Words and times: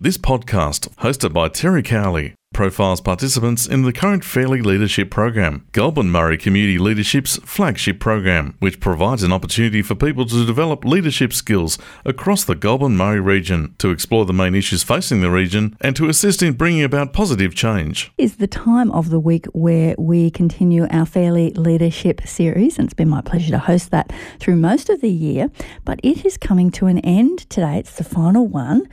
This 0.00 0.16
podcast, 0.16 0.88
hosted 0.98 1.32
by 1.32 1.48
Terry 1.48 1.82
Cowley, 1.82 2.34
profiles 2.54 3.00
participants 3.00 3.66
in 3.66 3.82
the 3.82 3.92
current 3.92 4.22
Fairley 4.22 4.62
Leadership 4.62 5.10
Program, 5.10 5.66
Goulburn 5.72 6.08
Murray 6.08 6.38
Community 6.38 6.78
Leadership's 6.78 7.38
flagship 7.38 7.98
program, 7.98 8.54
which 8.60 8.78
provides 8.78 9.24
an 9.24 9.32
opportunity 9.32 9.82
for 9.82 9.96
people 9.96 10.24
to 10.26 10.46
develop 10.46 10.84
leadership 10.84 11.32
skills 11.32 11.78
across 12.04 12.44
the 12.44 12.54
Goulburn 12.54 12.96
Murray 12.96 13.18
region, 13.18 13.74
to 13.78 13.90
explore 13.90 14.24
the 14.24 14.32
main 14.32 14.54
issues 14.54 14.84
facing 14.84 15.20
the 15.20 15.32
region, 15.32 15.76
and 15.80 15.96
to 15.96 16.08
assist 16.08 16.44
in 16.44 16.52
bringing 16.52 16.84
about 16.84 17.12
positive 17.12 17.56
change. 17.56 18.12
Is 18.18 18.36
the 18.36 18.46
time 18.46 18.92
of 18.92 19.10
the 19.10 19.18
week 19.18 19.46
where 19.46 19.96
we 19.98 20.30
continue 20.30 20.86
our 20.92 21.06
Fairley 21.06 21.50
Leadership 21.54 22.20
series, 22.24 22.78
and 22.78 22.86
it's 22.86 22.94
been 22.94 23.08
my 23.08 23.20
pleasure 23.20 23.50
to 23.50 23.58
host 23.58 23.90
that 23.90 24.12
through 24.38 24.54
most 24.54 24.90
of 24.90 25.00
the 25.00 25.10
year, 25.10 25.50
but 25.84 25.98
it 26.04 26.24
is 26.24 26.36
coming 26.36 26.70
to 26.70 26.86
an 26.86 27.00
end 27.00 27.50
today. 27.50 27.80
It's 27.80 27.96
the 27.96 28.04
final 28.04 28.46
one. 28.46 28.88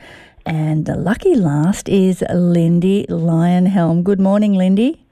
And 0.46 0.86
the 0.86 0.94
lucky 0.94 1.34
last 1.34 1.88
is 1.88 2.22
Lindy 2.32 3.04
Lionhelm. 3.08 4.04
Good 4.04 4.20
morning, 4.20 4.54
Lindy. 4.54 5.04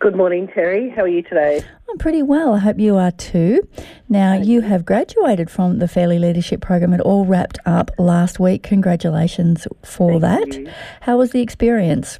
Good 0.00 0.16
morning, 0.16 0.48
Terry. 0.52 0.90
How 0.90 1.02
are 1.02 1.08
you 1.08 1.22
today? 1.22 1.62
I'm 1.88 1.98
pretty 1.98 2.22
well. 2.22 2.54
I 2.54 2.58
hope 2.58 2.80
you 2.80 2.96
are 2.96 3.12
too. 3.12 3.68
Now, 4.08 4.34
you 4.34 4.60
have 4.62 4.84
graduated 4.84 5.48
from 5.48 5.78
the 5.78 5.86
Fairley 5.86 6.18
Leadership 6.18 6.60
Program. 6.60 6.92
It 6.92 7.00
all 7.00 7.24
wrapped 7.24 7.60
up 7.64 7.92
last 7.96 8.40
week. 8.40 8.64
Congratulations 8.64 9.68
for 9.84 10.18
Thank 10.18 10.50
that. 10.50 10.58
you. 10.58 10.70
How 11.02 11.16
was 11.16 11.30
the 11.30 11.42
experience? 11.42 12.18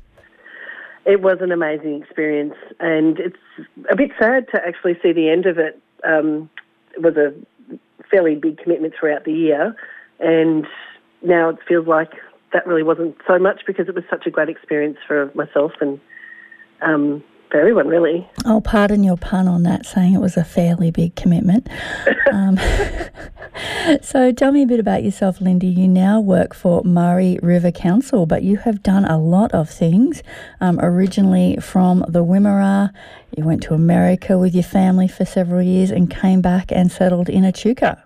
It 1.04 1.20
was 1.20 1.38
an 1.40 1.50
amazing 1.50 2.00
experience, 2.00 2.54
and 2.78 3.18
it's 3.18 3.36
a 3.90 3.96
bit 3.96 4.12
sad 4.20 4.46
to 4.54 4.60
actually 4.64 4.96
see 5.02 5.12
the 5.12 5.28
end 5.28 5.46
of 5.46 5.58
it. 5.58 5.80
Um, 6.06 6.48
it 6.94 7.02
was 7.02 7.16
a 7.16 7.34
fairly 8.08 8.36
big 8.36 8.58
commitment 8.58 8.94
throughout 8.98 9.24
the 9.24 9.32
year, 9.32 9.74
and 10.20 10.64
now 11.22 11.48
it 11.48 11.56
feels 11.66 11.88
like 11.88 12.12
that 12.52 12.66
really 12.66 12.82
wasn't 12.82 13.16
so 13.26 13.38
much 13.38 13.62
because 13.66 13.88
it 13.88 13.94
was 13.94 14.04
such 14.10 14.26
a 14.26 14.30
great 14.30 14.48
experience 14.48 14.98
for 15.06 15.30
myself 15.34 15.72
and 15.80 16.00
um, 16.82 17.22
for 17.52 17.60
everyone, 17.60 17.86
really. 17.86 18.26
I'll 18.46 18.62
pardon 18.62 19.04
your 19.04 19.18
pun 19.18 19.46
on 19.46 19.62
that, 19.64 19.84
saying 19.84 20.14
it 20.14 20.20
was 20.20 20.38
a 20.38 20.44
fairly 20.44 20.90
big 20.90 21.14
commitment. 21.16 21.68
um, 22.32 22.58
so, 24.02 24.32
tell 24.32 24.52
me 24.52 24.62
a 24.62 24.66
bit 24.66 24.80
about 24.80 25.04
yourself, 25.04 25.38
Lindy. 25.38 25.66
You 25.66 25.86
now 25.86 26.18
work 26.18 26.54
for 26.54 26.82
Murray 26.82 27.38
River 27.42 27.70
Council, 27.70 28.24
but 28.24 28.42
you 28.42 28.56
have 28.56 28.82
done 28.82 29.04
a 29.04 29.18
lot 29.18 29.52
of 29.52 29.68
things. 29.68 30.22
Um, 30.62 30.80
originally 30.80 31.58
from 31.60 32.06
the 32.08 32.24
Wimmera, 32.24 32.90
you 33.36 33.44
went 33.44 33.62
to 33.64 33.74
America 33.74 34.38
with 34.38 34.54
your 34.54 34.64
family 34.64 35.06
for 35.06 35.26
several 35.26 35.60
years 35.60 35.90
and 35.90 36.10
came 36.10 36.40
back 36.40 36.72
and 36.72 36.90
settled 36.90 37.28
in 37.28 37.44
Echuca. 37.44 38.02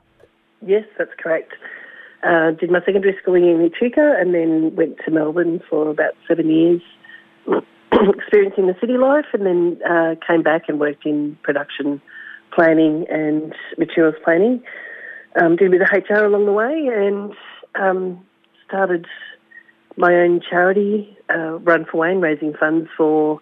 Yes, 0.60 0.84
that's 0.98 1.14
correct. 1.19 1.53
Uh, 2.22 2.50
did 2.53 2.70
my 2.70 2.81
secondary 2.81 3.17
schooling 3.20 3.45
in 3.45 3.70
Echuca 3.72 4.17
and 4.19 4.34
then 4.34 4.75
went 4.75 4.97
to 5.05 5.11
Melbourne 5.11 5.61
for 5.69 5.91
about 5.91 6.14
seven 6.27 6.50
years, 6.50 6.81
experiencing 7.92 8.67
the 8.67 8.77
city 8.81 8.97
life, 8.97 9.27
and 9.33 9.47
then 9.47 9.81
uh, 9.89 10.14
came 10.27 10.42
back 10.42 10.62
and 10.69 10.81
worked 10.81 11.05
in 11.05 11.39
production 11.42 12.00
planning 12.53 13.06
and 13.11 13.55
materials 13.78 14.14
planning. 14.25 14.62
Um, 15.41 15.56
did 15.56 15.69
a 15.69 15.70
bit 15.70 15.83
of 15.83 15.89
HR 15.92 16.25
along 16.25 16.47
the 16.47 16.53
way 16.53 16.89
and 16.91 17.33
um, 17.78 18.25
started 18.67 19.06
my 19.97 20.14
own 20.14 20.41
charity, 20.48 21.17
uh, 21.31 21.59
Run 21.59 21.87
for 21.91 21.98
Wayne, 21.98 22.20
raising 22.20 22.55
funds 22.55 22.89
for 22.97 23.41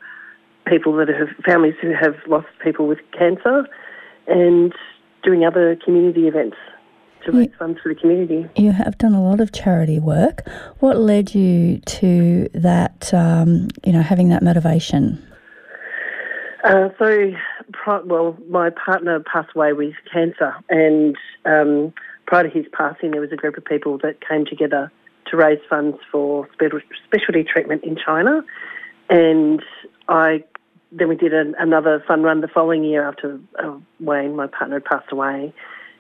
people 0.67 0.95
that 0.97 1.09
have 1.09 1.29
families 1.45 1.75
who 1.81 1.93
have 1.93 2.15
lost 2.27 2.47
people 2.63 2.87
with 2.87 2.99
cancer, 3.17 3.67
and 4.27 4.73
doing 5.23 5.45
other 5.45 5.77
community 5.85 6.27
events 6.27 6.57
to 7.25 7.33
raise 7.33 7.51
funds 7.59 7.79
for 7.83 7.93
the 7.93 8.01
community. 8.01 8.49
You 8.57 8.73
have 8.73 8.99
done 8.99 9.15
a 9.15 9.23
lot 9.23 9.41
of 9.41 9.53
charity 9.53 9.99
work. 9.99 10.49
What 10.81 10.99
led 10.99 11.35
you 11.35 11.79
to 11.79 12.49
that, 12.55 13.13
um, 13.13 13.69
you 13.85 13.93
know, 13.93 14.03
having 14.03 14.29
that 14.31 14.43
motivation? 14.43 15.25
Uh, 16.65 16.89
so, 16.99 17.33
well, 18.07 18.37
my 18.49 18.71
partner 18.71 19.21
passed 19.21 19.51
away 19.55 19.73
with 19.75 19.95
cancer, 20.11 20.55
and 20.71 21.15
um, 21.45 21.93
prior 22.27 22.45
to 22.45 22.49
his 22.49 22.65
passing, 22.73 23.11
there 23.11 23.21
was 23.21 23.33
a 23.33 23.37
group 23.37 23.59
of 23.59 23.65
people 23.65 23.99
that 23.99 24.27
came 24.27 24.47
together 24.47 24.91
to 25.27 25.37
raise 25.37 25.59
funds 25.69 25.99
for 26.11 26.49
spe- 26.55 26.83
specialty 27.07 27.45
treatment 27.45 27.85
in 27.85 27.97
China, 27.97 28.43
and 29.11 29.63
I 30.09 30.45
then 30.95 31.09
we 31.09 31.17
did 31.17 31.35
an, 31.35 31.55
another 31.59 32.03
fun 32.07 32.23
run 32.23 32.41
the 32.41 32.49
following 32.49 32.85
year 32.85 33.07
after 33.07 33.39
uh, 33.63 33.77
Wayne, 34.01 34.37
my 34.37 34.47
partner, 34.47 34.77
had 34.77 34.85
passed 34.85 35.13
away, 35.13 35.53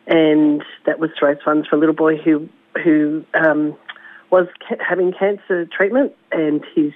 and 0.06 0.62
that 0.86 0.98
was 0.98 1.10
to 1.18 1.26
raise 1.26 1.38
funds 1.44 1.66
for 1.68 1.76
a 1.76 1.78
little 1.78 1.94
boy 1.94 2.16
who 2.16 2.48
who 2.82 3.24
um, 3.34 3.76
was 4.30 4.46
ca- 4.68 4.82
having 4.86 5.12
cancer 5.12 5.66
treatment, 5.66 6.12
and 6.32 6.64
he's 6.74 6.92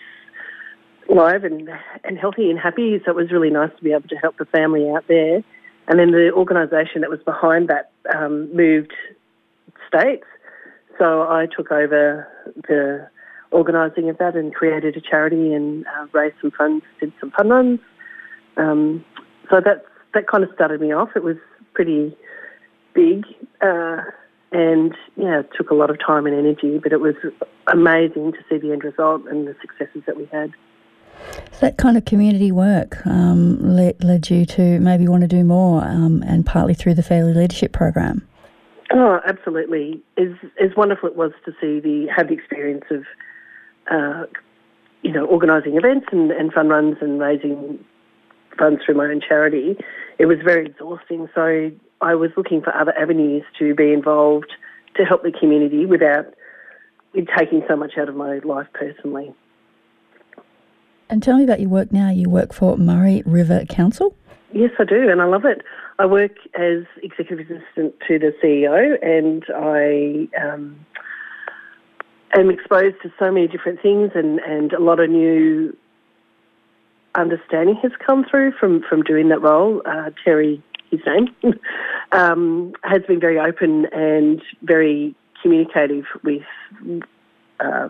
live 1.09 1.45
and, 1.45 1.71
and 2.05 2.19
healthy 2.19 2.51
and 2.51 2.59
happy. 2.59 3.01
So 3.05 3.13
it 3.13 3.17
was 3.17 3.31
really 3.31 3.51
nice 3.51 3.71
to 3.77 3.83
be 3.83 3.93
able 3.93 4.09
to 4.09 4.17
help 4.17 4.37
the 4.39 4.45
family 4.45 4.91
out 4.91 5.05
there. 5.09 5.43
And 5.87 5.99
then 5.99 6.11
the 6.11 6.31
organisation 6.35 7.01
that 7.01 7.09
was 7.09 7.21
behind 7.25 7.69
that 7.69 7.91
um, 8.15 8.55
moved 8.55 8.93
states. 9.89 10.27
So 10.99 11.23
I 11.23 11.47
took 11.47 11.73
over 11.73 12.29
the 12.69 13.09
organising 13.53 14.11
of 14.11 14.19
that 14.19 14.37
and 14.37 14.55
created 14.55 14.97
a 14.97 15.01
charity 15.01 15.55
and 15.55 15.87
uh, 15.87 16.07
raised 16.13 16.37
some 16.43 16.51
funds, 16.51 16.85
did 17.01 17.13
some 17.21 17.31
fun 17.31 17.49
runs. 17.49 17.81
Um, 18.59 19.05
so 19.51 19.63
that's, 19.65 19.81
that 20.13 20.27
kind 20.27 20.45
of 20.45 20.51
started 20.55 20.81
me 20.81 20.93
off. 20.93 21.11
It 21.17 21.23
was 21.23 21.37
pretty 21.73 22.15
big. 22.95 23.25
Uh, 23.61 24.03
and 24.51 24.95
yeah, 25.17 25.41
it 25.41 25.51
took 25.57 25.71
a 25.71 25.75
lot 25.75 25.91
of 25.91 25.99
time 26.05 26.27
and 26.27 26.35
energy, 26.35 26.79
but 26.79 26.93
it 26.93 27.01
was 27.01 27.15
amazing 27.71 28.33
to 28.33 28.39
see 28.49 28.59
the 28.59 28.73
end 28.73 28.85
result 28.85 29.27
and 29.27 29.47
the 29.47 29.55
successes 29.61 30.03
that 30.07 30.17
we 30.17 30.27
had. 30.27 30.53
So 31.53 31.59
that 31.61 31.77
kind 31.77 31.97
of 31.97 32.05
community 32.05 32.53
work 32.53 33.05
um, 33.07 33.59
led, 33.77 34.03
led 34.03 34.31
you 34.31 34.47
to 34.47 34.79
maybe 34.81 35.09
want 35.09 35.23
to 35.23 35.29
do 35.29 35.45
more, 35.45 35.83
um, 35.85 36.23
and 36.27 36.47
partly 36.47 36.75
through 36.75 36.95
the 36.95 37.03
Fairley 37.03 37.35
Leadership 37.35 37.73
Program. 37.73 38.27
Oh, 38.91 39.21
absolutely. 39.27 40.03
As 40.17 40.29
as 40.59 40.71
wonderful 40.77 41.11
it 41.11 41.17
was 41.17 41.33
to 41.45 41.53
see 41.61 41.79
the 41.79 42.07
have 42.15 42.29
the 42.29 42.35
experience 42.35 42.85
of, 42.91 43.05
uh, 43.91 44.25
you 45.03 45.13
know, 45.13 45.27
organising 45.27 45.77
events 45.77 46.07
and, 46.11 46.31
and 46.31 46.53
fun 46.53 46.69
runs 46.69 46.97
and 47.03 47.21
raising 47.21 47.85
funds 48.59 48.81
through 48.85 48.95
my 48.95 49.05
own 49.05 49.21
charity. 49.21 49.77
It 50.19 50.27
was 50.27 50.39
very 50.45 50.67
exhausting. 50.67 51.29
So 51.35 51.71
I 52.01 52.15
was 52.15 52.31
looking 52.37 52.61
for 52.63 52.75
other 52.77 52.97
avenues 52.99 53.45
to 53.59 53.75
be 53.75 53.93
involved 53.93 54.53
to 54.97 55.05
help 55.05 55.23
the 55.23 55.33
community 55.33 55.87
without 55.87 56.27
it 57.15 57.29
taking 57.37 57.63
so 57.69 57.77
much 57.77 57.93
out 57.99 58.09
of 58.09 58.17
my 58.17 58.39
life 58.41 58.67
personally. 58.73 59.33
And 61.09 61.23
tell 61.23 61.39
me 61.39 61.45
about 61.45 61.61
your 61.61 61.71
work 61.71 61.93
now. 61.93 62.11
You 62.11 62.29
work 62.29 62.53
for 62.53 62.77
Murray 62.77 63.23
River 63.25 63.65
Council. 63.69 64.15
Yes, 64.53 64.71
I 64.79 64.85
do, 64.85 65.09
and 65.09 65.21
I 65.21 65.25
love 65.27 65.45
it. 65.45 65.63
I 65.99 66.07
work 66.07 66.33
as 66.55 66.85
executive 67.03 67.51
assistant 67.51 67.95
to 68.07 68.19
the 68.19 68.33
CEO, 68.43 68.97
and 69.03 69.45
I 69.55 70.29
um, 70.43 70.87
am 72.35 72.51
exposed 72.51 72.97
to 73.03 73.13
so 73.19 73.31
many 73.31 73.49
different 73.49 73.81
things, 73.83 74.13
and, 74.15 74.39
and 74.41 74.73
a 74.73 74.81
lot 74.81 75.01
of 75.01 75.11
new 75.11 75.77
understanding 77.19 77.77
has 77.83 77.93
come 78.05 78.25
through 78.29 78.53
from, 78.53 78.83
from 78.89 79.03
doing 79.03 79.29
that 79.29 79.43
role. 79.43 79.83
Uh, 79.85 80.11
Terry, 80.25 80.63
his 80.91 81.01
name, 81.07 81.29
um, 82.13 82.73
has 82.83 83.03
been 83.07 83.21
very 83.21 83.39
open 83.39 83.87
and 83.93 84.41
very 84.63 85.15
communicative 85.43 86.05
with 86.25 86.43
uh, 87.61 87.89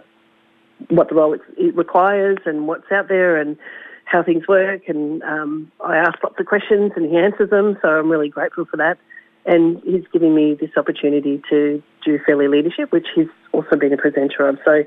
what 0.89 1.09
the 1.09 1.15
role 1.15 1.35
it 1.35 1.75
requires 1.75 2.39
and 2.47 2.67
what's 2.67 2.91
out 2.93 3.09
there 3.09 3.41
and 3.41 3.57
how 4.05 4.23
things 4.23 4.47
work. 4.49 4.83
And 4.89 5.23
um, 5.23 5.71
I 5.85 5.97
ask 5.97 6.23
lots 6.23 6.37
of 6.39 6.47
questions 6.47 6.93
and 6.97 7.11
he 7.11 7.17
answers 7.17 7.51
them, 7.51 7.77
so 7.83 7.89
I'm 7.89 8.11
really 8.11 8.29
grateful 8.29 8.65
for 8.65 8.77
that. 8.79 8.99
And 9.45 9.81
he's 9.85 10.05
giving 10.13 10.35
me 10.35 10.55
this 10.61 10.71
opportunity 10.77 11.43
to 11.49 11.83
do 12.05 12.19
Fairley 12.27 12.49
Leadership, 12.49 12.93
which 12.93 13.07
he's 13.15 13.29
also 13.53 13.77
been 13.77 13.93
a 13.93 13.97
presenter 13.97 14.47
of. 14.49 14.59
So 14.65 14.85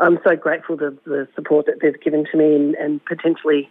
I'm 0.00 0.18
so 0.26 0.34
grateful 0.34 0.78
to 0.78 0.96
the 1.04 1.28
support 1.34 1.66
that 1.66 1.76
they've 1.80 2.00
given 2.00 2.26
to 2.32 2.36
me 2.36 2.54
and, 2.54 2.74
and 2.76 3.04
potentially 3.04 3.68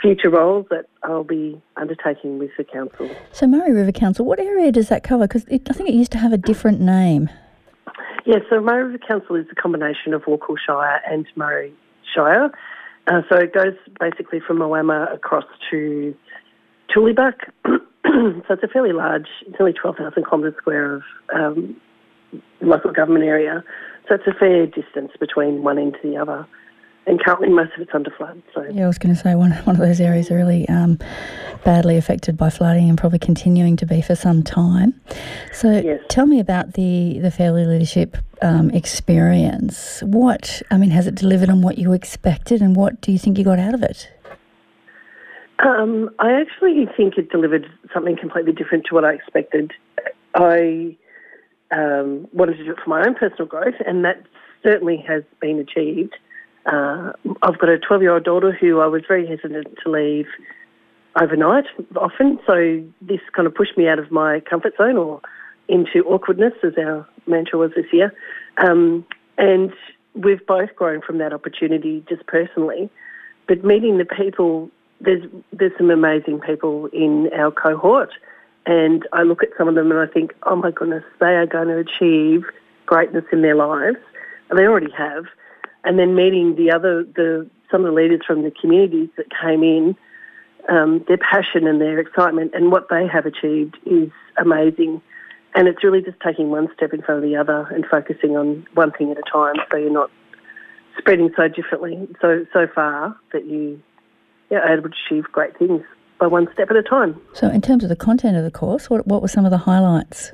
future 0.00 0.30
roles 0.30 0.66
that 0.70 0.86
I'll 1.02 1.24
be 1.24 1.60
undertaking 1.76 2.38
with 2.38 2.50
the 2.56 2.64
council. 2.64 3.10
So 3.32 3.46
Murray 3.46 3.72
River 3.72 3.92
Council, 3.92 4.24
what 4.24 4.38
area 4.38 4.70
does 4.72 4.88
that 4.88 5.02
cover? 5.02 5.26
Because 5.26 5.44
I 5.50 5.58
think 5.58 5.88
it 5.88 5.94
used 5.94 6.12
to 6.12 6.18
have 6.18 6.32
a 6.32 6.38
different 6.38 6.80
name. 6.80 7.30
Yeah, 8.26 8.38
so 8.50 8.60
Murray 8.60 8.84
River 8.84 8.98
Council 8.98 9.36
is 9.36 9.46
a 9.50 9.54
combination 9.54 10.14
of 10.14 10.22
Wakool 10.22 10.56
Shire 10.64 11.00
and 11.10 11.26
Murray 11.34 11.72
Shire. 12.14 12.50
Uh, 13.06 13.22
so 13.28 13.38
it 13.38 13.54
goes 13.54 13.74
basically 13.98 14.40
from 14.40 14.58
Moama 14.58 15.12
across 15.12 15.44
to 15.70 16.14
Tooleybuc. 16.94 17.34
so 17.66 17.80
it's 18.50 18.62
a 18.62 18.68
fairly 18.68 18.92
large, 18.92 19.26
it's 19.46 19.56
only 19.58 19.72
12,000 19.72 20.24
kilometres 20.24 20.54
square 20.58 20.96
of 20.96 21.02
um, 21.34 21.76
local 22.60 22.92
government 22.92 23.24
area. 23.24 23.64
So 24.08 24.14
it's 24.14 24.26
a 24.26 24.34
fair 24.38 24.66
distance 24.66 25.12
between 25.18 25.62
one 25.62 25.78
end 25.78 25.96
to 26.02 26.08
the 26.08 26.16
other. 26.16 26.46
And 27.08 27.22
currently 27.22 27.48
most 27.48 27.72
of 27.74 27.80
it's 27.80 27.90
under 27.94 28.10
flood. 28.10 28.42
So 28.54 28.64
yeah, 28.70 28.84
I 28.84 28.86
was 28.86 28.98
going 28.98 29.14
to 29.14 29.20
say 29.20 29.34
one 29.34 29.52
one 29.64 29.76
of 29.76 29.80
those 29.80 30.00
areas 30.00 30.30
are 30.30 30.36
really 30.36 30.68
um, 30.68 30.98
badly 31.64 31.96
affected 31.96 32.36
by 32.36 32.50
flooding 32.50 32.88
and 32.88 32.98
probably 32.98 33.18
continuing 33.18 33.76
to 33.76 33.86
be 33.86 34.02
for 34.02 34.14
some 34.14 34.42
time. 34.42 35.00
So 35.52 35.80
Yes. 35.80 36.00
tell 36.08 36.26
me 36.26 36.38
about 36.38 36.74
the 36.74 37.18
the 37.20 37.30
Fairley 37.30 37.64
Leadership 37.64 38.16
um, 38.42 38.70
experience. 38.70 40.02
What 40.02 40.62
I 40.70 40.76
mean, 40.76 40.90
has 40.90 41.06
it 41.06 41.14
delivered 41.14 41.48
on 41.48 41.62
what 41.62 41.78
you 41.78 41.92
expected, 41.92 42.60
and 42.60 42.76
what 42.76 43.00
do 43.00 43.10
you 43.10 43.18
think 43.18 43.38
you 43.38 43.44
got 43.44 43.58
out 43.58 43.74
of 43.74 43.82
it? 43.82 44.10
Um, 45.60 46.10
I 46.20 46.32
actually 46.40 46.86
think 46.96 47.18
it 47.18 47.30
delivered 47.30 47.66
something 47.92 48.16
completely 48.16 48.52
different 48.52 48.84
to 48.86 48.94
what 48.94 49.04
I 49.04 49.14
expected. 49.14 49.72
I 50.34 50.96
um, 51.72 52.28
wanted 52.32 52.58
to 52.58 52.64
do 52.64 52.70
it 52.72 52.78
for 52.82 52.90
my 52.90 53.00
own 53.04 53.14
personal 53.14 53.46
growth, 53.46 53.74
and 53.84 54.04
that 54.04 54.22
certainly 54.62 55.02
has 55.08 55.24
been 55.40 55.58
achieved. 55.58 56.16
Uh, 56.70 57.12
I've 57.42 57.58
got 57.58 57.70
a 57.70 57.78
12 57.78 58.02
year 58.02 58.14
old 58.14 58.24
daughter 58.24 58.52
who 58.52 58.80
I 58.80 58.86
was 58.86 59.02
very 59.08 59.26
hesitant 59.26 59.78
to 59.82 59.90
leave 59.90 60.26
overnight 61.20 61.64
often, 61.96 62.38
so 62.46 62.84
this 63.00 63.20
kind 63.32 63.46
of 63.46 63.54
pushed 63.54 63.76
me 63.76 63.88
out 63.88 63.98
of 63.98 64.10
my 64.10 64.40
comfort 64.40 64.74
zone 64.76 64.96
or 64.96 65.20
into 65.68 66.04
awkwardness, 66.04 66.52
as 66.62 66.74
our 66.78 67.08
mantra 67.26 67.58
was 67.58 67.70
this 67.74 67.86
year. 67.92 68.12
Um, 68.58 69.06
and 69.38 69.72
we've 70.14 70.44
both 70.46 70.74
grown 70.76 71.00
from 71.00 71.18
that 71.18 71.32
opportunity 71.32 72.04
just 72.08 72.26
personally. 72.26 72.90
But 73.46 73.64
meeting 73.64 73.96
the 73.96 74.04
people, 74.04 74.70
there's 75.00 75.24
there's 75.52 75.72
some 75.78 75.90
amazing 75.90 76.40
people 76.40 76.86
in 76.92 77.30
our 77.34 77.50
cohort, 77.50 78.10
and 78.66 79.08
I 79.12 79.22
look 79.22 79.42
at 79.42 79.50
some 79.56 79.68
of 79.68 79.74
them 79.74 79.90
and 79.90 80.00
I 80.00 80.12
think, 80.12 80.34
oh 80.42 80.56
my 80.56 80.70
goodness, 80.70 81.04
they 81.18 81.34
are 81.34 81.46
going 81.46 81.68
to 81.68 81.78
achieve 81.78 82.44
greatness 82.84 83.24
in 83.32 83.40
their 83.40 83.56
lives, 83.56 83.98
and 84.50 84.58
they 84.58 84.64
already 84.64 84.92
have. 84.92 85.24
And 85.84 85.98
then 85.98 86.14
meeting 86.14 86.56
the 86.56 86.72
other 86.72 87.04
the 87.04 87.48
some 87.70 87.84
of 87.84 87.92
the 87.92 87.96
leaders 88.00 88.20
from 88.26 88.42
the 88.42 88.50
communities 88.50 89.08
that 89.16 89.26
came 89.30 89.62
in, 89.62 89.94
um, 90.68 91.04
their 91.06 91.18
passion 91.18 91.66
and 91.66 91.80
their 91.80 91.98
excitement 91.98 92.52
and 92.54 92.72
what 92.72 92.88
they 92.88 93.06
have 93.06 93.26
achieved 93.26 93.76
is 93.86 94.10
amazing. 94.38 95.02
And 95.54 95.66
it's 95.68 95.82
really 95.82 96.02
just 96.02 96.18
taking 96.20 96.50
one 96.50 96.68
step 96.74 96.92
in 96.92 97.02
front 97.02 97.24
of 97.24 97.28
the 97.28 97.36
other 97.36 97.66
and 97.72 97.84
focusing 97.86 98.36
on 98.36 98.66
one 98.74 98.92
thing 98.92 99.10
at 99.10 99.18
a 99.18 99.22
time, 99.30 99.56
so 99.70 99.76
you're 99.76 99.90
not 99.90 100.10
spreading 100.98 101.30
so 101.36 101.48
differently, 101.48 102.08
so 102.20 102.44
so 102.52 102.66
far 102.74 103.16
that 103.32 103.46
you 103.46 103.80
yeah, 104.50 104.58
are 104.58 104.78
able 104.78 104.90
to 104.90 104.94
achieve 105.06 105.24
great 105.32 105.56
things 105.58 105.82
by 106.18 106.26
one 106.26 106.48
step 106.52 106.70
at 106.70 106.76
a 106.76 106.82
time. 106.82 107.20
So, 107.32 107.48
in 107.48 107.60
terms 107.60 107.82
of 107.82 107.88
the 107.88 107.96
content 107.96 108.36
of 108.36 108.44
the 108.44 108.50
course, 108.50 108.90
what 108.90 109.06
what 109.06 109.22
were 109.22 109.28
some 109.28 109.44
of 109.44 109.50
the 109.50 109.58
highlights? 109.58 110.32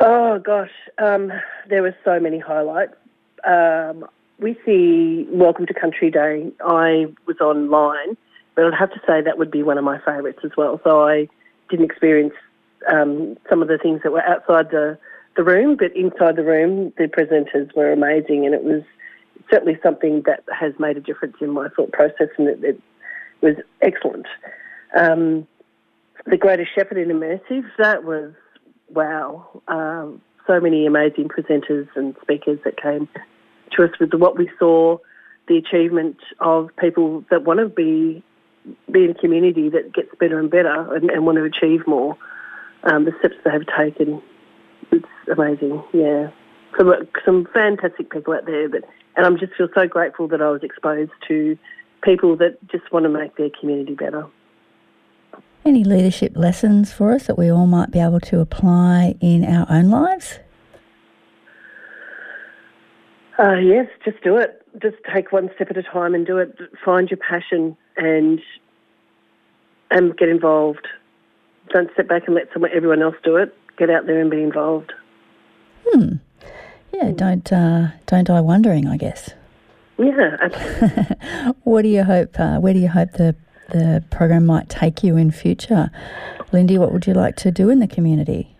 Oh 0.00 0.38
gosh, 0.38 0.72
um, 0.98 1.30
there 1.68 1.82
were 1.82 1.94
so 2.04 2.18
many 2.18 2.38
highlights. 2.38 2.94
Um, 3.44 4.06
the 4.38 5.26
Welcome 5.30 5.66
to 5.66 5.74
Country 5.74 6.10
Day, 6.10 6.50
I 6.64 7.06
was 7.26 7.36
online, 7.40 8.16
but 8.54 8.64
I'd 8.64 8.74
have 8.74 8.90
to 8.90 9.00
say 9.06 9.20
that 9.22 9.38
would 9.38 9.50
be 9.50 9.62
one 9.62 9.78
of 9.78 9.84
my 9.84 9.98
favourites 9.98 10.40
as 10.44 10.50
well. 10.56 10.80
So 10.84 11.06
I 11.06 11.28
didn't 11.70 11.84
experience 11.84 12.34
um, 12.92 13.36
some 13.48 13.62
of 13.62 13.68
the 13.68 13.78
things 13.78 14.00
that 14.02 14.12
were 14.12 14.22
outside 14.22 14.70
the, 14.70 14.98
the 15.36 15.44
room, 15.44 15.76
but 15.76 15.96
inside 15.96 16.36
the 16.36 16.44
room, 16.44 16.92
the 16.98 17.04
presenters 17.04 17.74
were 17.76 17.92
amazing, 17.92 18.44
and 18.44 18.54
it 18.54 18.64
was 18.64 18.82
certainly 19.50 19.78
something 19.82 20.22
that 20.26 20.44
has 20.52 20.72
made 20.78 20.96
a 20.96 21.00
difference 21.00 21.36
in 21.40 21.50
my 21.50 21.68
thought 21.68 21.92
process, 21.92 22.28
and 22.38 22.48
it, 22.48 22.64
it 22.64 22.80
was 23.40 23.56
excellent. 23.80 24.26
Um, 24.98 25.46
the 26.26 26.36
Greater 26.36 26.66
Shepparton 26.76 27.08
Immersive, 27.10 27.64
that 27.78 28.04
was 28.04 28.32
wow. 28.88 29.62
Um, 29.68 30.20
so 30.46 30.60
many 30.60 30.86
amazing 30.86 31.28
presenters 31.28 31.88
and 31.94 32.14
speakers 32.20 32.58
that 32.64 32.80
came 32.80 33.08
to 33.76 33.84
us 33.84 33.90
with 34.00 34.12
what 34.14 34.36
we 34.36 34.50
saw, 34.58 34.98
the 35.48 35.56
achievement 35.56 36.16
of 36.40 36.70
people 36.78 37.24
that 37.30 37.44
want 37.44 37.60
to 37.60 37.68
be 37.68 38.22
be 38.90 39.04
in 39.04 39.10
a 39.10 39.14
community 39.14 39.68
that 39.68 39.92
gets 39.92 40.08
better 40.20 40.38
and 40.38 40.48
better 40.50 40.94
and, 40.94 41.10
and 41.10 41.26
want 41.26 41.36
to 41.36 41.44
achieve 41.44 41.84
more. 41.86 42.16
Um, 42.84 43.04
the 43.04 43.12
steps 43.18 43.34
they 43.44 43.50
have 43.50 43.66
taken, 43.76 44.22
it's 44.92 45.04
amazing. 45.30 45.82
Yeah, 45.92 46.30
some 46.76 46.92
some 47.24 47.48
fantastic 47.52 48.10
people 48.10 48.34
out 48.34 48.46
there, 48.46 48.68
but 48.68 48.84
and 49.16 49.26
I'm 49.26 49.38
just 49.38 49.54
feel 49.54 49.68
so 49.74 49.86
grateful 49.86 50.28
that 50.28 50.40
I 50.40 50.50
was 50.50 50.62
exposed 50.62 51.12
to 51.28 51.58
people 52.02 52.36
that 52.36 52.56
just 52.68 52.90
want 52.92 53.04
to 53.04 53.08
make 53.08 53.36
their 53.36 53.50
community 53.60 53.94
better. 53.94 54.26
Any 55.64 55.84
leadership 55.84 56.32
lessons 56.34 56.92
for 56.92 57.12
us 57.12 57.26
that 57.26 57.38
we 57.38 57.50
all 57.50 57.66
might 57.66 57.92
be 57.92 58.00
able 58.00 58.20
to 58.20 58.40
apply 58.40 59.14
in 59.20 59.44
our 59.44 59.66
own 59.70 59.90
lives? 59.90 60.40
Uh, 63.42 63.56
yes, 63.56 63.86
just 64.04 64.22
do 64.22 64.36
it. 64.36 64.64
Just 64.80 64.96
take 65.12 65.32
one 65.32 65.50
step 65.56 65.68
at 65.70 65.76
a 65.76 65.82
time 65.82 66.14
and 66.14 66.24
do 66.24 66.38
it. 66.38 66.56
Find 66.84 67.10
your 67.10 67.18
passion 67.18 67.76
and 67.96 68.40
and 69.90 70.16
get 70.16 70.28
involved. 70.28 70.86
Don't 71.70 71.90
sit 71.96 72.08
back 72.08 72.22
and 72.26 72.34
let 72.36 72.48
someone 72.52 72.70
everyone 72.72 73.02
else 73.02 73.16
do 73.24 73.36
it. 73.36 73.54
Get 73.76 73.90
out 73.90 74.06
there 74.06 74.20
and 74.20 74.30
be 74.30 74.42
involved. 74.42 74.92
Hmm. 75.86 76.16
Yeah, 76.92 77.10
don't 77.10 77.52
uh, 77.52 77.88
don't 78.06 78.24
die 78.24 78.40
wondering. 78.40 78.86
I 78.86 78.96
guess. 78.96 79.30
Yeah, 79.98 80.36
absolutely. 80.40 81.16
What 81.64 81.82
do 81.82 81.88
you 81.88 82.04
hope? 82.04 82.38
Uh, 82.38 82.58
where 82.58 82.74
do 82.74 82.78
you 82.78 82.88
hope 82.88 83.12
the 83.12 83.34
the 83.70 84.04
program 84.10 84.46
might 84.46 84.68
take 84.68 85.02
you 85.02 85.16
in 85.16 85.30
future, 85.30 85.90
Lindy? 86.52 86.78
What 86.78 86.92
would 86.92 87.06
you 87.06 87.14
like 87.14 87.36
to 87.36 87.50
do 87.50 87.70
in 87.70 87.80
the 87.80 87.88
community? 87.88 88.54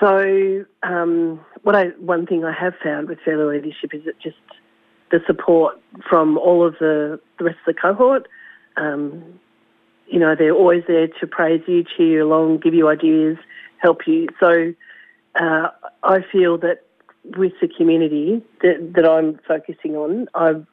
So, 0.00 0.64
um, 0.82 1.40
what 1.64 1.74
I 1.74 1.86
one 1.98 2.26
thing 2.26 2.44
I 2.44 2.52
have 2.52 2.74
found 2.82 3.08
with 3.08 3.18
Fairley 3.24 3.56
Leadership 3.56 3.92
is 3.92 4.04
that 4.04 4.18
just 4.20 4.36
the 5.10 5.20
support 5.26 5.80
from 6.08 6.38
all 6.38 6.66
of 6.66 6.74
the, 6.78 7.20
the 7.38 7.44
rest 7.44 7.58
of 7.66 7.74
the 7.74 7.80
cohort. 7.80 8.28
Um, 8.76 9.40
you 10.06 10.18
know, 10.18 10.34
they're 10.38 10.54
always 10.54 10.84
there 10.86 11.08
to 11.08 11.26
praise 11.26 11.62
you, 11.66 11.84
cheer 11.84 12.06
you 12.06 12.24
along, 12.26 12.58
give 12.58 12.74
you 12.74 12.88
ideas, 12.88 13.38
help 13.78 14.06
you. 14.06 14.28
So, 14.38 14.74
uh, 15.40 15.68
I 16.02 16.18
feel 16.30 16.58
that 16.58 16.84
with 17.36 17.52
the 17.60 17.68
community 17.68 18.42
that, 18.62 18.92
that 18.94 19.08
I'm 19.08 19.40
focusing 19.48 19.96
on, 19.96 20.28
I've, 20.34 20.66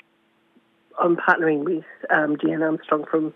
I'm 1.02 1.16
partnering 1.16 1.64
with 1.64 1.86
um, 2.10 2.36
Armstrong 2.62 3.06
from 3.10 3.34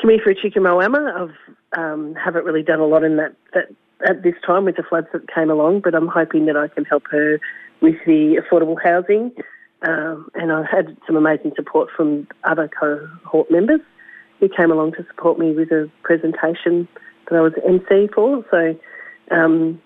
Committee 0.00 0.22
for 0.24 0.30
Echuca 0.30 0.58
Moama. 0.58 1.12
I've 1.14 1.78
um, 1.78 2.14
haven't 2.14 2.44
really 2.44 2.62
done 2.62 2.80
a 2.80 2.86
lot 2.86 3.04
in 3.04 3.16
that, 3.18 3.34
that 3.52 3.66
at 4.06 4.22
this 4.22 4.34
time 4.46 4.64
with 4.64 4.76
the 4.76 4.82
floods 4.82 5.08
that 5.12 5.32
came 5.32 5.50
along, 5.50 5.80
but 5.80 5.94
I'm 5.94 6.08
hoping 6.08 6.46
that 6.46 6.56
I 6.56 6.68
can 6.68 6.84
help 6.84 7.04
her 7.10 7.40
with 7.80 7.96
the 8.06 8.40
affordable 8.40 8.76
housing. 8.82 9.32
Um, 9.82 10.28
and 10.34 10.52
I've 10.52 10.66
had 10.66 10.96
some 11.06 11.16
amazing 11.16 11.52
support 11.56 11.88
from 11.96 12.28
other 12.44 12.68
cohort 12.68 13.50
members 13.50 13.80
who 14.38 14.48
came 14.48 14.70
along 14.70 14.92
to 14.92 15.06
support 15.06 15.38
me 15.38 15.52
with 15.52 15.70
a 15.70 15.90
presentation 16.02 16.86
that 17.28 17.36
I 17.36 17.40
was 17.40 17.52
MC 17.66 18.08
for. 18.14 18.44
So, 18.50 18.78
um, 19.30 19.80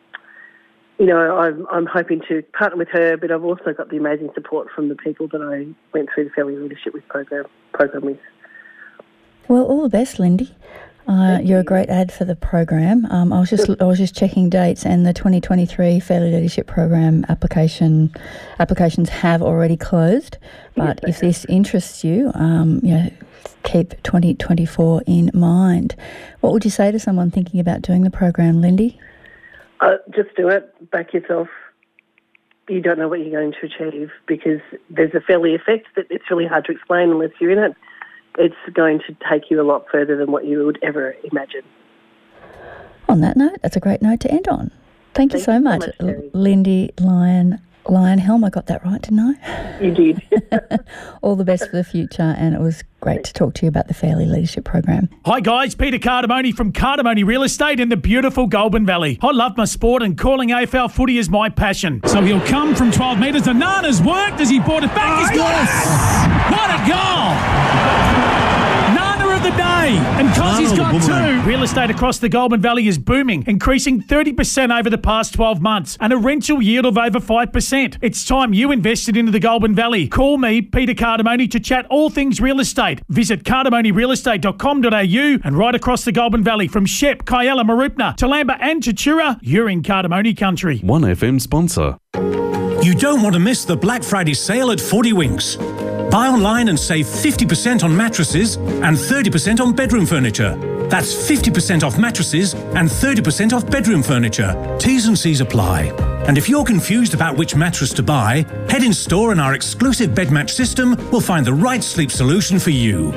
you 0.99 1.07
know, 1.07 1.37
I'm, 1.37 1.67
I'm 1.71 1.87
hoping 1.87 2.23
to 2.29 2.43
partner 2.59 2.79
with 2.79 2.89
her, 2.89 3.17
but 3.17 3.31
I've 3.31 3.45
also 3.45 3.73
got 3.73 3.91
the 3.91 3.97
amazing 3.97 4.31
support 4.35 4.69
from 4.75 4.89
the 4.89 4.95
people 4.97 5.29
that 5.29 5.43
I 5.43 5.67
went 5.93 6.09
through 6.15 6.25
the 6.25 6.31
Family 6.31 6.57
Leadership 6.57 6.95
with 6.95 7.07
program 7.09 7.45
program 7.73 8.05
with. 8.05 8.19
Well, 9.49 9.65
all 9.65 9.83
the 9.83 9.89
best, 9.89 10.19
Lindy. 10.19 10.55
Uh, 11.07 11.39
you're 11.43 11.61
a 11.61 11.65
great 11.65 11.91
ad 11.91 12.11
for 12.11 12.25
the 12.25 12.35
program. 12.35 13.05
Um, 13.07 13.33
I 13.33 13.41
was 13.41 13.51
just 13.51 13.69
I 13.81 13.85
was 13.85 13.99
just 13.99 14.17
checking 14.17 14.49
dates, 14.49 14.87
and 14.87 15.05
the 15.05 15.13
2023 15.13 16.01
Fairley 16.01 16.33
Leadership 16.33 16.67
Program 16.67 17.27
application 17.29 18.15
applications 18.59 19.11
have 19.11 19.43
already 19.43 19.77
closed. 19.77 20.39
But 20.75 21.01
if 21.03 21.21
this 21.21 21.45
interests 21.47 22.05
you, 22.05 22.31
um, 22.35 22.81
you 22.83 22.95
know, 22.95 23.11
keep 23.65 24.03
2024 24.03 25.03
in 25.07 25.31
mind. 25.35 25.97
What 26.41 26.53
would 26.53 26.65
you 26.65 26.71
say 26.71 26.91
to 26.91 26.99
someone 26.99 27.31
thinking 27.31 27.61
about 27.61 27.83
doing 27.83 28.03
the 28.03 28.11
program, 28.11 28.61
Lindy? 28.61 28.99
Uh, 29.81 29.97
just 30.15 30.35
do 30.37 30.49
it. 30.49 30.73
Back 30.91 31.13
yourself. 31.13 31.49
You 32.69 32.81
don't 32.81 32.99
know 32.99 33.09
what 33.09 33.21
you're 33.21 33.39
going 33.39 33.53
to 33.53 33.67
achieve 33.67 34.11
because 34.27 34.61
there's 34.89 35.15
a 35.15 35.21
fairly 35.21 35.55
effect 35.55 35.89
that 35.97 36.07
it's 36.09 36.31
really 36.31 36.47
hard 36.47 36.65
to 36.67 36.73
explain 36.73 37.11
unless 37.11 37.31
you're 37.41 37.51
in 37.51 37.59
it. 37.59 37.77
It's 38.39 38.55
going 38.73 39.01
to 39.07 39.17
take 39.31 39.51
you 39.51 39.61
a 39.61 39.67
lot 39.67 39.85
further 39.91 40.17
than 40.17 40.33
what 40.33 40.45
you 40.45 40.65
would 40.67 40.79
ever 40.83 41.15
imagine. 41.31 41.63
On 43.09 43.21
that 43.21 43.37
note, 43.37 43.59
that's 43.63 43.77
a 43.77 43.81
great 43.81 44.03
note 44.03 44.21
to 44.21 44.31
end 44.31 44.49
on. 44.49 44.71
Thank 45.15 45.33
you 45.33 45.39
Thank 45.39 45.45
so 45.45 45.53
you 45.53 45.59
so 45.59 45.63
much, 45.63 45.81
much, 45.81 45.91
L- 46.01 46.07
Terry. 46.07 46.31
Lindy 46.33 46.91
Lyon 46.99 47.61
Lionhelm. 47.85 48.45
I 48.45 48.49
got 48.51 48.67
that 48.67 48.83
right, 48.85 49.01
didn't 49.01 49.21
I? 49.21 49.79
You 49.81 49.91
did. 49.93 50.23
All 51.23 51.37
the 51.37 51.45
best 51.45 51.69
for 51.71 51.77
the 51.77 51.85
future, 51.85 52.35
and 52.39 52.55
it 52.55 52.61
was 52.61 52.83
great 53.01 53.23
to 53.25 53.33
talk 53.35 53.53
to 53.55 53.67
you 53.67 53.69
about 53.69 53.89
the 53.89 53.95
Fairley 53.95 54.25
Leadership 54.25 54.65
Program. 54.65 55.09
Hi 55.27 55.41
guys, 55.41 55.75
Peter 55.75 55.99
Cardamone 55.99 56.55
from 56.55 56.73
Cardamone 56.73 57.27
Real 57.27 57.43
Estate 57.43 57.79
in 57.79 57.91
the 57.91 57.97
beautiful 57.99 58.47
Goulburn 58.47 58.87
Valley. 58.87 59.19
I 59.23 59.31
love 59.33 59.57
my 59.59 59.67
sport 59.67 60.03
and 60.03 60.17
calling 60.17 60.49
AFL 60.49 60.91
footy 60.91 61.19
is 61.19 61.29
my 61.29 61.51
passion. 61.51 62.01
So 62.07 62.23
he'll 62.23 62.41
come 62.41 62.75
from 62.75 62.91
12 62.91 63.19
metres. 63.19 63.43
The 63.43 63.53
Nana's 63.53 64.01
worked 64.03 64.41
as 64.41 64.49
he 64.49 64.59
brought 64.61 64.83
it 64.83 64.95
back. 64.95 65.21
He's 65.31 65.39
got 65.39 65.53
it. 65.63 66.55
What 66.57 66.71
a 66.71 66.89
goal! 66.89 68.14
Nana 69.85 69.99
of 69.99 70.05
the 70.05 70.19
day. 70.19 70.21
And 70.21 70.35
cause 70.35 70.59
he's 70.59 70.73
got 70.73 71.03
two. 71.03 71.49
Real 71.49 71.63
estate 71.63 71.91
across 71.91 72.19
the 72.19 72.29
Goulburn 72.29 72.61
Valley 72.61 72.89
is 72.89 72.99
booming, 72.99 73.45
increasing 73.47 74.03
30% 74.03 74.77
over 74.77 74.91
the 74.91 74.99
past 74.99 75.35
12 75.35 75.61
months 75.61 75.97
and 76.01 76.13
a 76.13 76.17
rental 76.17 76.63
yield 76.63 76.87
of 76.87 76.99
over 76.99 77.21
5%. 77.21 77.99
It's 78.01 78.25
time 78.25 78.53
you 78.55 78.73
invested 78.73 79.17
into 79.17 79.33
the 79.33 79.41
Goulburn 79.41 79.75
Valley. 79.75 80.09
Call 80.09 80.39
me, 80.39 80.63
Peter 80.63 80.95
Cardamone, 80.95 81.51
to 81.51 81.61
chat 81.61 81.87
all 81.91 82.11
things 82.11 82.41
real 82.41 82.61
estate. 82.61 83.01
Visit 83.09 83.45
cardamonerealestate.com.au 83.45 85.39
and 85.45 85.59
right 85.59 85.75
across 85.75 86.05
the 86.05 86.13
Goulburn 86.13 86.45
Valley 86.45 86.69
from 86.69 86.87
Shep, 86.87 87.25
Kialla, 87.25 87.65
Mooroopna, 87.65 88.17
Toolamba 88.17 88.57
and 88.61 88.83
Tatura, 88.83 89.39
you're 89.43 89.69
in 89.69 89.83
Cardamone 89.83 90.37
country. 90.37 90.79
1FM 90.81 91.41
sponsor. 91.41 91.99
You 92.83 92.95
don't 92.95 93.23
want 93.23 93.35
to 93.35 93.41
miss 93.41 93.65
the 93.65 93.77
Black 93.77 94.03
Friday 94.03 94.35
sale 94.35 94.71
at 94.71 94.81
40 94.81 95.15
Winks. 95.15 95.57
Buy 96.15 96.29
online 96.29 96.69
and 96.69 96.79
save 96.79 97.07
50% 97.07 97.83
on 97.83 97.97
mattresses 97.97 98.55
and 98.55 98.97
30% 98.97 99.59
on 99.59 99.75
bedroom 99.75 100.07
furniture. 100.07 100.55
That's 100.89 101.13
50% 101.13 101.83
off 101.83 101.99
mattresses 101.99 102.55
and 102.55 102.89
30% 102.89 103.53
off 103.53 103.69
bedroom 103.69 104.01
furniture. 104.01 104.77
T's 104.79 105.09
and 105.09 105.19
C's 105.19 105.41
apply. 105.41 105.87
And 106.29 106.39
if 106.39 106.49
you're 106.49 106.63
confused 106.63 107.15
about 107.15 107.37
which 107.37 107.57
mattress 107.57 107.93
to 107.95 108.05
buy, 108.05 108.47
head 108.71 108.85
in 108.85 108.93
store 108.93 109.33
and 109.33 109.41
our 109.41 109.55
exclusive 109.55 110.15
bed 110.15 110.31
match 110.31 110.53
system 110.53 110.95
will 111.11 111.21
find 111.21 111.45
the 111.45 111.53
right 111.53 111.83
sleep 111.83 112.13
solution 112.13 112.61
for 112.61 112.71
you. 112.71 113.11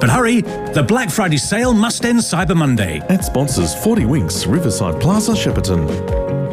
But 0.00 0.08
hurry, 0.08 0.42
the 0.42 0.84
Black 0.86 1.10
Friday 1.10 1.38
sale 1.38 1.74
must 1.74 2.04
end 2.04 2.20
Cyber 2.20 2.54
Monday. 2.54 3.00
Ad 3.08 3.24
sponsors 3.24 3.74
40 3.82 4.04
Winks, 4.04 4.46
Riverside 4.46 5.00
Plaza, 5.00 5.32
Shepparton. 5.32 6.43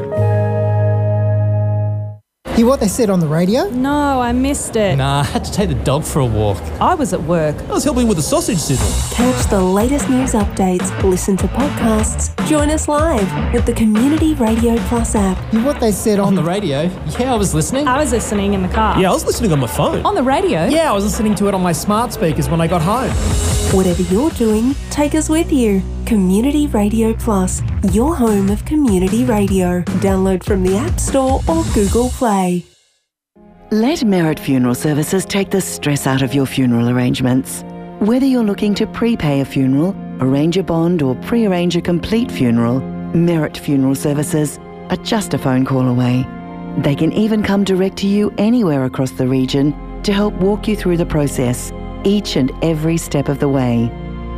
Hear 2.62 2.68
what 2.68 2.80
they 2.80 2.90
said 2.90 3.10
on 3.10 3.20
the 3.20 3.26
radio? 3.26 3.68
No, 3.72 4.22
I 4.22 4.34
missed 4.34 4.76
it. 4.76 4.96
Nah, 4.96 5.22
I 5.22 5.24
had 5.24 5.44
to 5.46 5.52
take 5.52 5.70
the 5.70 5.84
dog 5.84 6.04
for 6.04 6.20
a 6.20 6.26
walk. 6.28 6.62
I 6.80 6.94
was 6.94 7.12
at 7.12 7.24
work. 7.24 7.56
I 7.64 7.72
was 7.72 7.84
helping 7.84 8.08
with 8.08 8.20
a 8.20 8.22
sausage 8.22 8.60
sizzle. 8.60 9.16
Catch 9.18 9.50
the 9.50 9.60
latest 9.60 10.08
news 10.12 10.34
updates, 10.34 11.02
listen 11.02 11.38
to 11.38 11.48
podcasts, 11.48 12.30
join 12.48 12.70
us 12.70 12.88
live 12.88 13.52
with 13.52 13.66
the 13.66 13.74
Community 13.74 14.36
Radio 14.36 14.78
Plus 14.90 15.16
app. 15.16 15.40
Hear 15.52 15.66
what 15.66 15.80
they 15.80 15.92
said 15.92 16.20
on, 16.20 16.28
On 16.28 16.36
the 16.36 16.44
radio? 16.44 16.84
Yeah, 17.18 17.34
I 17.34 17.36
was 17.36 17.56
listening. 17.56 17.88
I 17.88 17.98
was 17.98 18.12
listening 18.12 18.54
in 18.54 18.62
the 18.62 18.70
car. 18.70 19.02
Yeah, 19.02 19.10
I 19.10 19.14
was 19.14 19.26
listening 19.26 19.52
on 19.52 19.60
my 19.60 19.66
phone. 19.66 20.06
On 20.06 20.14
the 20.14 20.22
radio? 20.22 20.68
Yeah, 20.68 20.92
I 20.92 20.94
was 20.94 21.04
listening 21.04 21.34
to 21.38 21.48
it 21.48 21.56
on 21.56 21.64
my 21.64 21.72
smart 21.72 22.14
speakers 22.14 22.48
when 22.48 22.62
I 22.62 22.68
got 22.68 22.84
home. 22.84 23.10
Whatever 23.76 24.04
you're 24.04 24.30
doing, 24.30 24.76
take 24.92 25.16
us 25.16 25.30
with 25.30 25.52
you. 25.52 25.82
Community 26.12 26.68
Radio 26.68 27.14
Plus, 27.14 27.62
your 27.94 28.14
home 28.14 28.50
of 28.50 28.66
community 28.66 29.24
radio. 29.24 29.82
Download 30.02 30.44
from 30.44 30.62
the 30.62 30.76
App 30.76 31.00
Store 31.00 31.40
or 31.48 31.64
Google 31.74 32.10
Play. 32.10 32.66
Let 33.72 34.04
Merit 34.04 34.38
Funeral 34.38 34.76
Services 34.76 35.24
take 35.24 35.52
the 35.52 35.62
stress 35.62 36.06
out 36.06 36.22
of 36.22 36.34
your 36.34 36.46
funeral 36.46 36.90
arrangements. 36.90 37.64
Whether 38.00 38.26
you're 38.26 38.44
looking 38.44 38.76
to 38.76 38.88
prepay 38.88 39.40
a 39.40 39.46
funeral, 39.46 39.96
arrange 40.20 40.58
a 40.58 40.64
bond, 40.64 41.02
or 41.02 41.16
pre 41.16 41.46
arrange 41.46 41.78
a 41.78 41.82
complete 41.82 42.30
funeral, 42.30 42.82
Merit 43.16 43.58
Funeral 43.58 43.96
Services 43.96 44.60
are 44.90 44.98
just 44.98 45.34
a 45.34 45.38
phone 45.38 45.64
call 45.64 45.88
away. 45.88 46.28
They 46.80 46.94
can 46.94 47.14
even 47.14 47.42
come 47.42 47.64
direct 47.64 47.96
to 48.00 48.08
you 48.08 48.34
anywhere 48.38 48.84
across 48.84 49.12
the 49.12 49.30
region 49.30 49.74
to 50.04 50.12
help 50.12 50.34
walk 50.34 50.68
you 50.68 50.76
through 50.76 50.98
the 50.98 51.06
process, 51.06 51.72
each 52.04 52.36
and 52.36 52.52
every 52.62 52.98
step 52.98 53.30
of 53.30 53.40
the 53.40 53.48
way. 53.48 53.90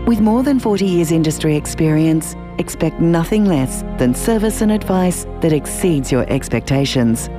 With 0.06 0.20
more 0.20 0.44
than 0.44 0.60
40 0.60 0.86
years 0.86 1.14
industry 1.14 1.56
experience, 1.56 2.36
expect 2.58 3.00
nothing 3.00 3.46
less 3.46 3.84
than 3.98 4.14
service 4.14 4.60
and 4.60 4.70
advice 4.70 5.24
that 5.40 5.54
exceeds 5.54 6.12
your 6.12 6.30
expectations. 6.30 7.30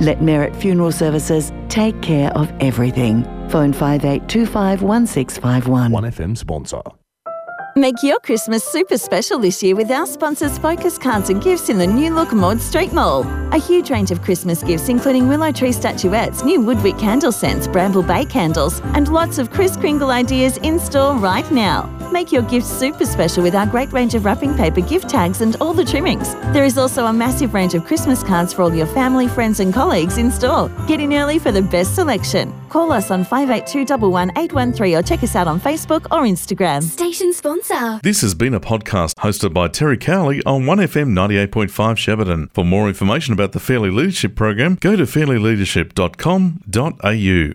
Let 0.00 0.22
Merit 0.22 0.54
Funeral 0.54 0.92
Services 0.92 1.52
take 1.68 2.00
care 2.00 2.30
of 2.36 2.52
everything. 2.60 3.24
Phone 3.50 3.72
5825 3.72 4.82
1651. 4.82 5.90
1FM 5.90 6.38
sponsor. 6.38 6.82
Make 7.74 8.02
your 8.04 8.20
Christmas 8.20 8.62
super 8.62 8.98
special 8.98 9.40
this 9.40 9.60
year 9.60 9.74
with 9.74 9.90
our 9.90 10.06
sponsors 10.06 10.58
Focus 10.58 10.98
Cards 10.98 11.28
and 11.28 11.42
Gifts 11.42 11.70
in 11.70 11.78
the 11.78 11.86
new 11.86 12.14
look 12.14 12.32
Maud 12.32 12.60
Street 12.60 12.92
Mall. 12.92 13.22
A 13.52 13.58
huge 13.58 13.90
range 13.90 14.12
of 14.12 14.22
Christmas 14.22 14.62
gifts 14.62 14.88
including 14.88 15.26
willow 15.26 15.50
tree 15.50 15.72
statuettes, 15.72 16.44
new 16.44 16.60
woodwick 16.60 16.98
candle 16.98 17.32
scents, 17.32 17.66
bramble 17.66 18.02
bay 18.04 18.24
candles, 18.26 18.80
and 18.94 19.08
lots 19.08 19.38
of 19.38 19.50
Kris 19.50 19.76
Kringle 19.76 20.10
ideas 20.10 20.58
in 20.58 20.78
store 20.78 21.16
right 21.16 21.50
now. 21.50 22.01
Make 22.12 22.30
your 22.30 22.42
gifts 22.42 22.68
super 22.68 23.06
special 23.06 23.42
with 23.42 23.54
our 23.54 23.66
great 23.66 23.90
range 23.90 24.14
of 24.14 24.26
wrapping 24.26 24.54
paper, 24.54 24.82
gift 24.82 25.08
tags, 25.08 25.40
and 25.40 25.56
all 25.62 25.72
the 25.72 25.84
trimmings. 25.84 26.34
There 26.52 26.64
is 26.64 26.76
also 26.76 27.06
a 27.06 27.12
massive 27.12 27.54
range 27.54 27.72
of 27.72 27.86
Christmas 27.86 28.22
cards 28.22 28.52
for 28.52 28.60
all 28.60 28.74
your 28.74 28.86
family, 28.86 29.28
friends, 29.28 29.60
and 29.60 29.72
colleagues 29.72 30.18
in 30.18 30.30
store. 30.30 30.68
Get 30.86 31.00
in 31.00 31.14
early 31.14 31.38
for 31.38 31.50
the 31.50 31.62
best 31.62 31.94
selection. 31.94 32.52
Call 32.68 32.92
us 32.92 33.10
on 33.10 33.24
582 33.24 33.86
813 34.36 34.94
or 34.94 35.02
check 35.02 35.22
us 35.22 35.34
out 35.34 35.48
on 35.48 35.58
Facebook 35.58 36.04
or 36.10 36.24
Instagram. 36.24 36.82
Station 36.82 37.32
sponsor. 37.32 37.98
This 38.02 38.20
has 38.20 38.34
been 38.34 38.52
a 38.52 38.60
podcast 38.60 39.14
hosted 39.14 39.54
by 39.54 39.68
Terry 39.68 39.96
Cowley 39.96 40.42
on 40.44 40.64
1FM 40.64 41.12
98.5 41.12 41.70
Shepparton. 41.96 42.52
For 42.52 42.64
more 42.64 42.88
information 42.88 43.32
about 43.32 43.52
the 43.52 43.60
Fairley 43.60 43.90
Leadership 43.90 44.36
Program, 44.36 44.76
go 44.80 44.96
to 44.96 45.04
fairleyleadership.com.au. 45.04 47.50